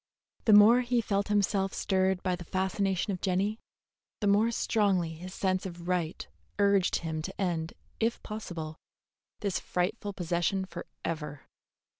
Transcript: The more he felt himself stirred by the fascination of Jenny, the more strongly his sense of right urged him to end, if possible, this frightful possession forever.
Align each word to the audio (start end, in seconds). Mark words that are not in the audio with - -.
The 0.45 0.53
more 0.53 0.81
he 0.81 0.99
felt 0.99 1.27
himself 1.27 1.75
stirred 1.75 2.23
by 2.23 2.35
the 2.35 2.43
fascination 2.43 3.13
of 3.13 3.21
Jenny, 3.21 3.59
the 4.19 4.25
more 4.25 4.49
strongly 4.49 5.13
his 5.13 5.31
sense 5.31 5.63
of 5.63 5.87
right 5.87 6.27
urged 6.57 6.95
him 6.95 7.21
to 7.21 7.39
end, 7.39 7.73
if 7.99 8.19
possible, 8.23 8.77
this 9.41 9.59
frightful 9.59 10.13
possession 10.13 10.65
forever. 10.65 11.41